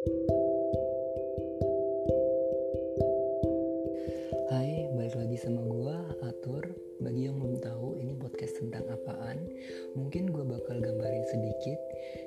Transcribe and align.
Hai, 0.00 0.16
balik 4.96 5.12
lagi 5.12 5.36
sama 5.36 5.60
gua 5.68 6.00
Atur. 6.24 6.64
Bagi 7.04 7.28
yang 7.28 7.36
belum 7.36 7.60
tahu, 7.60 8.00
ini 8.00 8.16
podcast 8.16 8.64
tentang 8.64 8.88
apaan? 8.88 9.44
Mungkin 10.00 10.32
gua 10.32 10.48
bakal 10.48 10.80
gambarin 10.80 11.20
sedikit. 11.28 11.76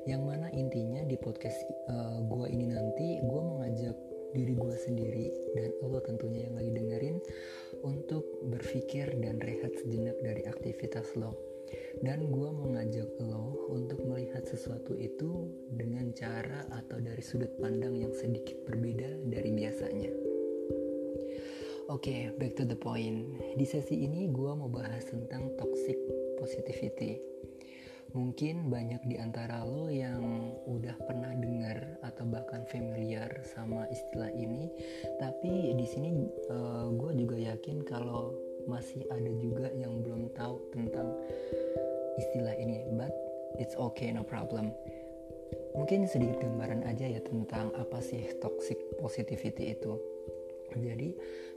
Yang 0.05 0.21
mana 0.21 0.53
intinya 0.53 1.01
di 1.09 1.17
podcast 1.17 1.57
uh, 1.89 2.21
gua 2.29 2.45
ini 2.45 2.69
nanti, 2.69 3.17
gua 3.25 3.41
mau 3.41 3.65
ngajak 3.65 3.97
diri 4.37 4.53
gua 4.53 4.77
sendiri 4.77 5.33
dan 5.57 5.73
lo 5.81 5.97
tentunya 6.05 6.45
yang 6.45 6.53
lagi 6.53 6.77
dengerin 6.77 7.17
untuk 7.81 8.21
berpikir 8.53 9.17
dan 9.17 9.41
rehat 9.41 9.73
sejenak 9.81 10.21
dari 10.21 10.45
aktivitas 10.45 11.17
lo. 11.17 11.33
Dan 12.05 12.29
gua 12.29 12.53
mau 12.53 12.69
ngajak 12.69 13.17
lo 13.17 13.32
sesuatu 14.53 14.93
itu 14.93 15.49
dengan 15.73 16.13
cara 16.13 16.69
atau 16.69 17.01
dari 17.01 17.25
sudut 17.25 17.49
pandang 17.57 17.97
yang 17.97 18.13
sedikit 18.13 18.61
berbeda 18.69 19.25
dari 19.25 19.49
biasanya. 19.49 20.13
Oke, 21.89 22.29
okay, 22.29 22.37
back 22.37 22.53
to 22.53 22.63
the 22.63 22.77
point. 22.77 23.33
Di 23.57 23.65
sesi 23.65 24.05
ini 24.05 24.29
gue 24.29 24.51
mau 24.53 24.69
bahas 24.69 25.09
tentang 25.09 25.51
toxic 25.57 25.97
positivity. 26.37 27.17
Mungkin 28.13 28.69
banyak 28.69 29.01
di 29.09 29.17
antara 29.17 29.65
lo 29.65 29.89
yang 29.89 30.53
udah 30.69 30.95
pernah 31.01 31.33
dengar 31.33 31.97
atau 32.05 32.29
bahkan 32.29 32.61
familiar 32.69 33.41
sama 33.41 33.89
istilah 33.89 34.29
ini, 34.37 34.69
tapi 35.17 35.73
di 35.73 35.85
sini 35.89 36.13
uh, 36.53 36.53
eh, 36.53 36.87
gue 36.93 37.11
juga 37.25 37.37
yakin 37.41 37.81
kalau 37.81 38.37
masih 38.69 39.01
ada 39.09 39.33
juga 39.41 39.73
yang 39.73 40.05
belum 40.05 40.29
tahu 40.37 40.61
tentang 40.71 41.09
istilah 42.21 42.53
ini. 42.53 42.85
But 42.93 43.32
it's 43.59 43.75
okay, 43.77 44.09
no 44.13 44.23
problem. 44.23 44.73
Mungkin 45.73 46.05
sedikit 46.05 46.41
gambaran 46.41 46.85
aja 46.85 47.09
ya 47.09 47.21
tentang 47.21 47.73
apa 47.73 47.97
sih 48.01 48.21
toxic 48.37 48.77
positivity 49.01 49.73
itu 49.73 49.97
jadi 50.79 51.13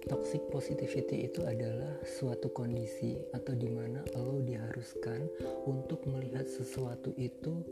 toxic 0.09 0.45
positivity 0.53 1.29
itu 1.29 1.41
adalah 1.48 1.97
suatu 2.05 2.53
kondisi 2.53 3.17
atau 3.33 3.56
di 3.56 3.69
mana 3.73 4.05
lo 4.17 4.45
diharuskan 4.45 5.25
untuk 5.65 6.05
melihat 6.11 6.45
sesuatu 6.45 7.17
itu 7.17 7.65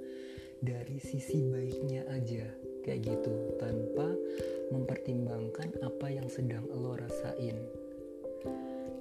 dari 0.64 0.96
sisi 0.96 1.44
baiknya 1.44 2.08
aja 2.08 2.48
kayak 2.84 3.04
gitu 3.04 3.34
tanpa 3.60 4.08
mempertimbangkan 4.72 5.76
apa 5.84 6.06
yang 6.08 6.28
sedang 6.32 6.64
lo 6.72 6.96
rasain 6.96 7.83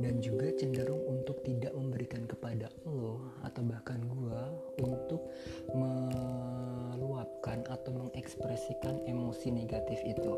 dan 0.04 0.20
juga 0.20 0.52
cenderung 0.59 1.00
untuk 1.08 1.40
tidak 1.48 1.72
memberikan 1.72 2.28
kepada 2.28 2.68
lo 2.84 3.23
atau 3.48 3.64
bahkan 3.64 4.04
gua 4.04 4.52
untuk 4.84 5.32
meluapkan 5.72 7.64
atau 7.72 7.95
mengekspresikan 7.95 9.00
emosi 9.08 9.56
negatif 9.56 10.04
itu 10.04 10.36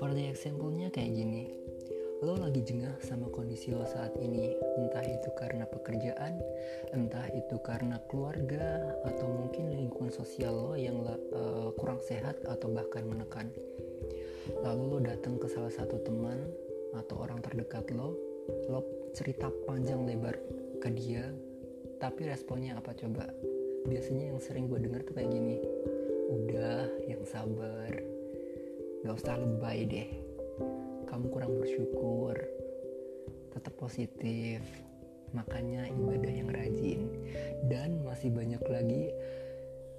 For 0.00 0.16
the 0.16 0.32
example-nya 0.32 0.88
kayak 0.88 1.12
gini. 1.12 1.44
Lo 2.24 2.36
lagi 2.36 2.64
jengah 2.64 3.00
sama 3.04 3.28
kondisi 3.28 3.68
lo 3.72 3.84
saat 3.84 4.16
ini, 4.16 4.56
entah 4.80 5.04
itu 5.04 5.28
karena 5.36 5.68
pekerjaan, 5.68 6.40
entah 6.96 7.28
itu 7.32 7.60
karena 7.60 8.00
keluarga, 8.08 8.96
atau 9.04 9.28
mungkin 9.28 9.76
lingkungan 9.76 10.08
sosial 10.08 10.56
lo 10.56 10.72
yang 10.72 11.04
uh, 11.04 11.72
kurang 11.76 12.00
sehat 12.00 12.40
atau 12.48 12.72
bahkan 12.72 13.04
menekan. 13.04 13.52
Lalu 14.64 14.82
lo 14.88 14.98
datang 15.04 15.36
ke 15.36 15.48
salah 15.52 15.72
satu 15.72 16.00
teman 16.00 16.48
atau 16.94 17.22
orang 17.22 17.38
terdekat 17.42 17.90
lo, 17.94 18.14
lo 18.70 18.82
cerita 19.14 19.50
panjang 19.66 20.06
lebar 20.06 20.36
ke 20.82 20.88
dia, 20.90 21.30
tapi 22.00 22.26
responnya 22.26 22.78
apa 22.78 22.96
coba? 22.96 23.28
Biasanya 23.86 24.34
yang 24.34 24.40
sering 24.40 24.68
gue 24.68 24.80
denger 24.80 25.02
tuh 25.04 25.14
kayak 25.16 25.30
gini, 25.30 25.60
udah 26.30 26.88
yang 27.08 27.22
sabar, 27.26 27.92
gak 29.04 29.14
usah 29.16 29.36
lebay 29.40 29.84
deh. 29.86 30.08
Kamu 31.08 31.26
kurang 31.32 31.58
bersyukur. 31.58 32.38
Tetap 33.50 33.74
positif. 33.74 34.62
Makanya 35.34 35.90
ibadah 35.90 36.30
yang 36.30 36.50
rajin. 36.54 37.10
Dan 37.66 38.06
masih 38.06 38.30
banyak 38.30 38.62
lagi 38.70 39.10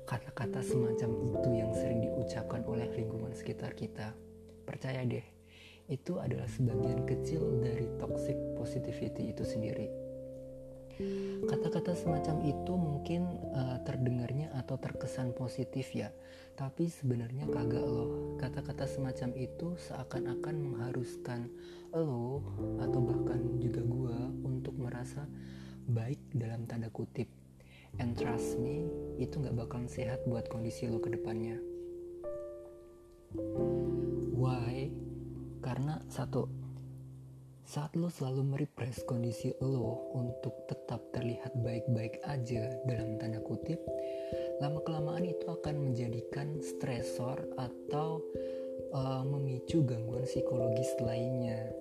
kata-kata 0.08 0.64
semacam 0.64 1.10
itu 1.36 1.50
yang 1.52 1.72
sering 1.76 2.00
diucapkan 2.00 2.64
oleh 2.64 2.88
lingkungan 2.96 3.36
sekitar 3.36 3.76
kita. 3.76 4.16
Percaya 4.64 5.04
deh 5.04 5.41
itu 5.90 6.22
adalah 6.22 6.50
sebagian 6.52 7.08
kecil 7.08 7.62
dari 7.64 7.88
toxic 7.98 8.38
positivity 8.58 9.34
itu 9.34 9.42
sendiri 9.48 10.12
Kata-kata 11.42 11.98
semacam 11.98 12.46
itu 12.46 12.74
mungkin 12.78 13.22
uh, 13.58 13.82
terdengarnya 13.82 14.54
atau 14.54 14.78
terkesan 14.78 15.34
positif 15.34 15.90
ya, 15.98 16.14
tapi 16.54 16.86
sebenarnya 16.88 17.50
kagak 17.50 17.82
loh. 17.82 18.38
Kata-kata 18.38 18.86
semacam 18.86 19.34
itu 19.34 19.74
seakan-akan 19.90 20.56
mengharuskan 20.62 21.50
lo 21.92 22.46
atau 22.78 23.00
bahkan 23.02 23.42
juga 23.58 23.82
gua 23.82 24.30
untuk 24.46 24.78
merasa 24.78 25.26
baik 25.90 26.22
dalam 26.38 26.70
tanda 26.70 26.94
kutip. 26.94 27.28
And 28.00 28.16
trust 28.16 28.62
me, 28.62 28.88
itu 29.18 29.42
nggak 29.42 29.58
bakalan 29.58 29.90
sehat 29.90 30.24
buat 30.30 30.48
kondisi 30.48 30.86
lo 30.86 31.02
ke 31.02 31.12
depannya. 31.12 31.58
Why? 34.38 34.94
Karena 35.62 36.02
satu, 36.10 36.50
saat 37.64 37.96
lo 37.96 38.12
selalu 38.12 38.42
merepress 38.44 39.06
kondisi 39.08 39.54
lo 39.64 40.12
untuk 40.18 40.68
tetap 40.68 41.00
terlihat 41.16 41.56
baik-baik 41.62 42.20
aja 42.28 42.68
dalam 42.90 43.16
tanda 43.22 43.40
kutip, 43.40 43.80
lama-kelamaan 44.60 45.24
itu 45.24 45.46
akan 45.48 45.80
menjadikan 45.80 46.60
stresor 46.60 47.40
atau 47.56 48.20
uh, 48.92 49.24
memicu 49.24 49.86
gangguan 49.88 50.28
psikologis 50.28 50.92
lainnya 51.00 51.72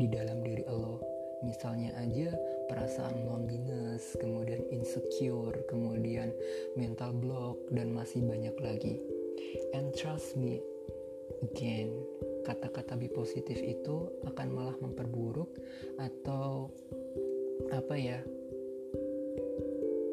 di 0.00 0.10
dalam 0.10 0.42
diri 0.42 0.64
lo. 0.66 0.98
Misalnya 1.44 1.92
aja 2.00 2.32
perasaan 2.66 3.28
loneliness, 3.28 4.16
kemudian 4.18 4.64
insecure, 4.72 5.54
kemudian 5.68 6.32
mental 6.74 7.12
block, 7.12 7.60
dan 7.70 7.92
masih 7.92 8.24
banyak 8.24 8.56
lagi. 8.58 8.98
And 9.76 9.92
trust 9.94 10.34
me, 10.34 10.64
again, 11.44 11.92
kata-kata 12.46 12.94
be 12.94 13.10
positif 13.10 13.58
itu 13.58 14.06
akan 14.22 14.48
malah 14.54 14.76
memperburuk 14.78 15.50
atau 15.98 16.70
apa 17.74 17.94
ya 17.98 18.22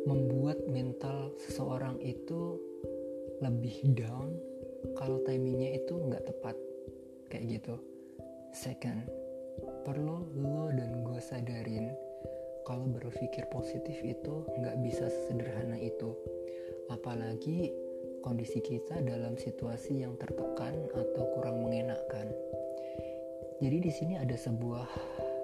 membuat 0.09 0.66
mental 0.66 1.29
seseorang 1.38 2.01
itu 2.01 2.57
lebih 3.38 3.94
down 3.94 4.33
kalau 4.97 5.21
timingnya 5.23 5.77
itu 5.77 5.94
nggak 5.94 6.25
tepat. 6.25 6.57
Kayak 7.29 7.61
gitu. 7.61 7.75
Second 8.53 9.05
perlu 9.85 10.25
lo 10.38 10.73
dan 10.73 11.05
gue 11.05 11.19
sadarin 11.21 11.94
kalau 12.65 12.88
berpikir 12.89 13.45
positif 13.53 13.95
itu 14.01 14.44
nggak 14.57 14.77
bisa 14.81 15.05
sederhana 15.29 15.77
itu. 15.77 16.17
Apalagi 16.89 17.73
kondisi 18.23 18.63
kita 18.63 19.03
dalam 19.03 19.35
situasi 19.35 20.01
yang 20.01 20.16
tertekan 20.16 20.73
atau 20.95 21.23
kurang 21.35 21.67
mengenakan. 21.67 22.31
Jadi 23.59 23.78
di 23.84 23.91
sini 23.91 24.16
ada 24.16 24.34
sebuah 24.34 24.88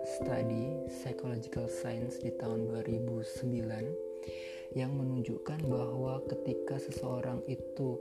study 0.07 0.89
psychological 0.89 1.68
science 1.68 2.23
di 2.23 2.31
tahun 2.39 2.72
2009 2.72 4.79
yang 4.79 4.95
menunjukkan 4.95 5.59
bahwa 5.68 6.23
ketika 6.31 6.79
seseorang 6.79 7.44
itu 7.51 8.00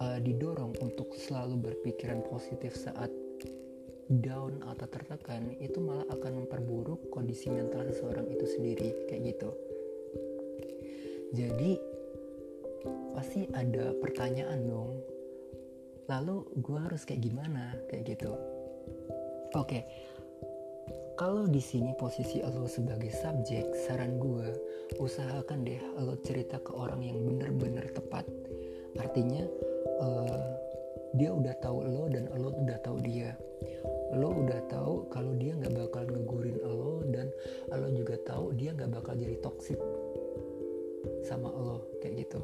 uh, 0.00 0.18
didorong 0.22 0.72
untuk 0.80 1.12
selalu 1.18 1.72
berpikiran 1.72 2.22
positif 2.30 2.78
saat 2.78 3.10
down 4.10 4.58
atau 4.66 4.90
tertekan 4.90 5.54
itu 5.62 5.78
malah 5.78 6.02
akan 6.10 6.42
memperburuk 6.42 6.98
kondisi 7.14 7.46
mental 7.46 7.86
seseorang 7.86 8.26
itu 8.26 8.46
sendiri 8.58 8.90
kayak 9.06 9.22
gitu. 9.34 9.50
Jadi 11.30 11.78
pasti 13.14 13.46
ada 13.52 13.92
pertanyaan 13.98 14.60
dong. 14.66 14.90
Lalu 16.10 16.42
gue 16.58 16.78
harus 16.78 17.06
kayak 17.06 17.22
gimana? 17.22 17.76
Kayak 17.86 18.16
gitu. 18.16 18.32
Oke. 19.54 19.66
Okay. 19.66 19.82
kalau 21.20 21.44
di 21.44 21.60
sini 21.60 21.92
posisi 22.00 22.40
lo 22.40 22.64
sebagai 22.64 23.12
subjek 23.12 23.76
saran 23.84 24.16
gue 24.16 24.56
usahakan 24.96 25.68
deh 25.68 25.76
lo 26.00 26.16
cerita 26.24 26.56
ke 26.64 26.72
orang 26.72 27.04
yang 27.04 27.20
bener-bener 27.20 27.92
tepat. 27.92 28.24
Artinya 28.96 29.44
uh, 30.00 30.48
dia 31.12 31.28
udah 31.28 31.52
tahu 31.60 31.84
lo 31.84 32.08
dan 32.08 32.24
lo 32.40 32.56
udah 32.56 32.78
tahu 32.80 33.04
dia. 33.04 33.36
Lo 34.16 34.32
udah 34.32 34.64
tahu 34.72 35.12
kalau 35.12 35.36
dia 35.36 35.52
nggak 35.60 35.76
bakal 35.76 36.08
ngegurin 36.08 36.56
lo 36.64 37.04
dan 37.12 37.28
lo 37.68 37.88
juga 37.92 38.16
tahu 38.24 38.56
dia 38.56 38.72
nggak 38.72 38.88
bakal 38.88 39.12
jadi 39.12 39.36
toxic 39.44 39.76
sama 41.20 41.52
lo 41.52 41.84
kayak 42.00 42.24
gitu 42.24 42.40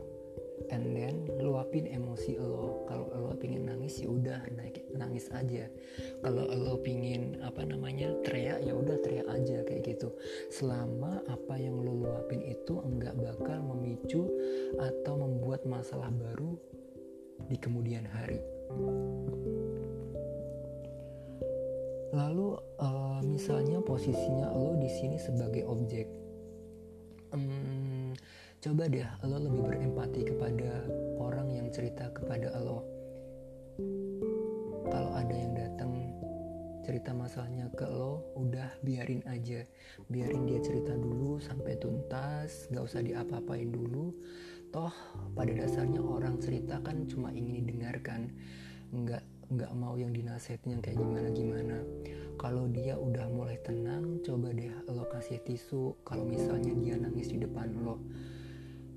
and 0.77 0.93
then 0.93 1.17
luapin 1.41 1.89
emosi 1.89 2.37
lo. 2.37 2.85
Kalau 2.85 3.09
lo 3.09 3.33
pingin 3.41 3.65
nangis 3.65 4.05
ya 4.05 4.13
udah 4.13 4.45
naik 4.53 4.85
nangis 4.93 5.33
aja. 5.33 5.65
Kalau 6.21 6.45
lo 6.45 6.77
pingin 6.85 7.41
apa 7.41 7.65
namanya 7.65 8.13
teriak 8.21 8.61
ya 8.61 8.77
udah 8.77 9.01
teriak 9.01 9.25
aja 9.33 9.65
kayak 9.65 9.97
gitu. 9.97 10.13
Selama 10.53 11.25
apa 11.33 11.57
yang 11.57 11.81
lo 11.81 11.97
luapin 11.97 12.45
itu 12.45 12.77
enggak 12.85 13.17
bakal 13.17 13.65
memicu 13.73 14.29
atau 14.77 15.17
membuat 15.17 15.65
masalah 15.65 16.13
baru 16.13 16.61
di 17.49 17.57
kemudian 17.57 18.05
hari. 18.05 18.45
Lalu 22.13 22.57
uh, 22.81 23.21
misalnya 23.25 23.81
posisinya 23.81 24.53
lo 24.53 24.77
di 24.81 24.89
sini 24.89 25.21
sebagai 25.21 25.69
objek, 25.69 26.09
coba 28.67 28.91
deh 28.91 29.07
lo 29.23 29.39
lebih 29.39 29.63
berempati 29.63 30.27
kepada 30.27 30.83
orang 31.23 31.55
yang 31.55 31.71
cerita 31.71 32.11
kepada 32.11 32.51
lo. 32.59 32.83
Kalau 34.91 35.15
ada 35.15 35.31
yang 35.31 35.55
datang 35.55 35.95
cerita 36.83 37.15
masalahnya 37.15 37.71
ke 37.79 37.87
lo, 37.87 38.27
udah 38.35 38.67
biarin 38.83 39.23
aja, 39.31 39.63
biarin 40.11 40.51
dia 40.51 40.59
cerita 40.59 40.99
dulu 40.99 41.39
sampai 41.39 41.79
tuntas, 41.79 42.67
gak 42.75 42.83
usah 42.83 43.07
diapa-apain 43.07 43.71
dulu. 43.71 44.11
Toh 44.75 44.91
pada 45.39 45.55
dasarnya 45.55 46.03
orang 46.03 46.43
cerita 46.43 46.83
kan 46.83 47.07
cuma 47.07 47.31
ingin 47.31 47.63
didengarkan, 47.71 48.35
nggak 48.91 49.23
nggak 49.47 49.73
mau 49.79 49.95
yang 49.95 50.11
dinasehatin 50.11 50.75
yang 50.75 50.83
kayak 50.83 50.99
gimana 50.99 51.31
gimana 51.31 51.79
kalau 52.35 52.67
dia 52.67 52.99
udah 52.99 53.31
mulai 53.31 53.55
tenang 53.63 54.19
coba 54.27 54.51
deh 54.51 54.75
lo 54.91 55.07
kasih 55.07 55.39
tisu 55.47 55.95
kalau 56.03 56.27
misalnya 56.27 56.75
dia 56.75 56.99
nangis 56.99 57.31
di 57.31 57.39
depan 57.39 57.71
lo 57.87 58.03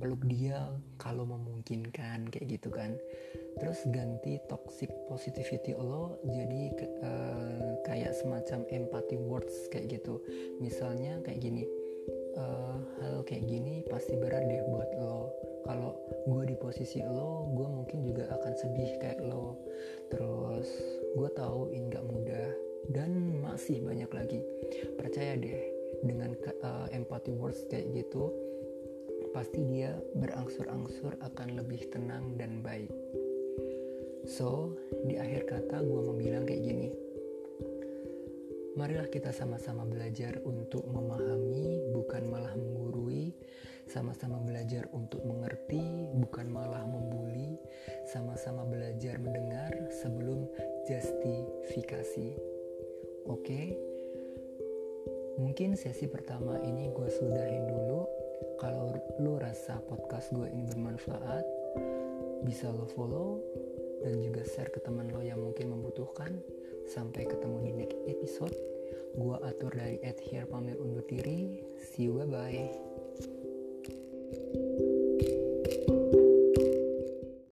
peluk 0.00 0.24
dia 0.26 0.72
kalau 0.96 1.28
memungkinkan 1.28 2.32
kayak 2.32 2.58
gitu 2.58 2.72
kan. 2.72 2.96
Terus 3.60 3.84
ganti 3.92 4.40
toxic 4.48 4.88
positivity 5.06 5.76
lo 5.76 6.16
jadi 6.24 6.62
uh, 7.04 7.76
kayak 7.84 8.16
semacam 8.16 8.64
empathy 8.72 9.20
words 9.20 9.68
kayak 9.68 10.00
gitu. 10.00 10.24
Misalnya 10.58 11.20
kayak 11.20 11.44
gini 11.44 11.68
uh, 12.40 12.80
hal 13.04 13.20
kayak 13.28 13.44
gini 13.44 13.84
pasti 13.92 14.16
berat 14.16 14.48
deh 14.48 14.64
buat 14.72 14.90
lo. 14.96 15.28
Kalau 15.68 15.92
gue 16.24 16.42
di 16.48 16.56
posisi 16.56 17.04
lo 17.04 17.52
gue 17.52 17.68
mungkin 17.68 18.00
juga 18.02 18.32
akan 18.32 18.52
sedih 18.56 18.96
kayak 18.98 19.20
lo. 19.20 19.60
Terus 20.08 20.68
gue 21.14 21.28
tahu 21.36 21.76
ini 21.76 21.92
gak 21.92 22.08
mudah 22.08 22.48
dan 22.96 23.12
masih 23.44 23.84
banyak 23.84 24.08
lagi. 24.08 24.40
Percaya 24.96 25.36
deh 25.36 25.60
dengan 26.00 26.32
uh, 26.64 26.88
empathy 26.96 27.36
words 27.36 27.68
kayak 27.68 27.92
gitu 27.92 28.32
pasti 29.30 29.62
dia 29.66 29.94
berangsur-angsur 30.18 31.18
akan 31.22 31.48
lebih 31.58 31.86
tenang 31.90 32.34
dan 32.34 32.62
baik. 32.62 32.90
So 34.26 34.76
di 35.06 35.16
akhir 35.16 35.48
kata 35.48 35.80
gue 35.80 36.00
mau 36.04 36.16
bilang 36.16 36.44
kayak 36.44 36.62
gini. 36.62 36.88
Marilah 38.78 39.10
kita 39.10 39.34
sama-sama 39.34 39.82
belajar 39.84 40.38
untuk 40.46 40.86
memahami 40.86 41.90
bukan 41.90 42.22
malah 42.30 42.54
menggurui. 42.54 43.34
Sama-sama 43.90 44.38
belajar 44.38 44.86
untuk 44.94 45.18
mengerti, 45.26 46.06
bukan 46.14 46.46
malah 46.46 46.86
membuli, 46.86 47.58
sama-sama 48.06 48.62
belajar 48.62 49.18
mendengar 49.18 49.74
sebelum 49.90 50.46
justifikasi. 50.86 52.38
Oke, 53.26 53.74
mungkin 55.42 55.74
sesi 55.74 56.06
pertama 56.06 56.62
ini 56.62 56.94
gue 56.94 57.10
sudahin 57.10 57.66
dulu. 57.66 58.06
Kalau 58.60 58.92
lo 59.20 59.40
rasa 59.40 59.80
podcast 59.84 60.32
gue 60.32 60.48
ini 60.52 60.64
bermanfaat, 60.68 61.44
bisa 62.44 62.72
lo 62.72 62.88
follow 62.92 63.40
dan 64.00 64.20
juga 64.24 64.42
share 64.44 64.72
ke 64.72 64.80
teman 64.80 65.12
lo 65.12 65.20
yang 65.20 65.40
mungkin 65.40 65.72
membutuhkan. 65.72 66.40
Sampai 66.90 67.28
ketemu 67.28 67.56
di 67.62 67.70
next 67.76 67.98
episode. 68.10 68.56
Gue 69.14 69.36
atur 69.46 69.70
dari 69.74 70.02
Ed 70.02 70.18
here 70.22 70.46
pamit 70.48 70.74
undur 70.80 71.06
diri. 71.06 71.62
See 71.78 72.10
you 72.10 72.18
bye 72.18 72.26
bye. 72.26 72.89